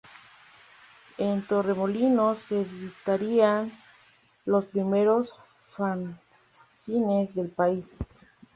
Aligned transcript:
En 1.19 1.43
Torremolinos 1.45 2.39
se 2.39 2.61
editarían 2.61 3.71
los 4.45 4.65
primeros 4.65 5.35
fanzines 5.75 7.35
del 7.35 7.49
país. 7.51 7.99